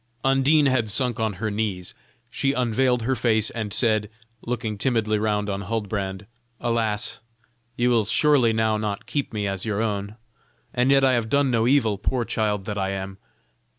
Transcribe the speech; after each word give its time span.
Undine 0.23 0.65
had 0.65 0.89
sunk 0.89 1.19
on 1.19 1.33
her 1.33 1.51
knees: 1.51 1.93
she 2.31 2.53
unveiled 2.53 3.03
her 3.03 3.15
face 3.15 3.51
and 3.51 3.71
said, 3.71 4.09
looking 4.41 4.75
timidly 4.75 5.19
round 5.19 5.47
on 5.47 5.61
Huldbrand: 5.61 6.25
"Alas! 6.59 7.19
you 7.75 7.91
will 7.91 8.05
surely 8.05 8.51
now 8.51 8.77
not 8.77 9.05
keep 9.05 9.31
me 9.31 9.45
as 9.47 9.63
your 9.63 9.79
own; 9.79 10.15
and 10.73 10.89
yet 10.89 11.03
I 11.03 11.13
have 11.13 11.29
done 11.29 11.51
no 11.51 11.67
evil, 11.67 11.99
poor 11.99 12.25
child 12.25 12.65
that 12.65 12.79
I 12.79 12.89
am!" 12.89 13.19